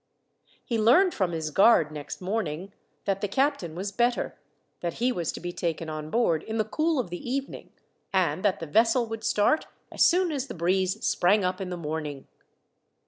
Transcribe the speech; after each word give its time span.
He 0.65 0.79
learned 0.79 1.13
from 1.13 1.31
his 1.31 1.51
guard, 1.51 1.91
next 1.91 2.21
morning, 2.21 2.73
that 3.05 3.21
the 3.21 3.27
captain 3.27 3.75
was 3.75 3.91
better, 3.91 4.35
that 4.79 4.93
he 4.95 5.11
was 5.11 5.31
to 5.33 5.39
be 5.39 5.53
taken 5.53 5.91
on 5.91 6.09
board 6.09 6.41
in 6.41 6.57
the 6.57 6.65
cool 6.65 6.97
of 6.97 7.11
the 7.11 7.29
evening, 7.31 7.71
and 8.11 8.43
that 8.43 8.59
the 8.59 8.65
vessel 8.65 9.05
would 9.05 9.23
start 9.23 9.67
as 9.91 10.03
soon 10.03 10.31
as 10.31 10.47
the 10.47 10.55
breeze 10.55 11.05
sprang 11.05 11.43
up 11.45 11.61
in 11.61 11.69
the 11.69 11.77
morning. 11.77 12.25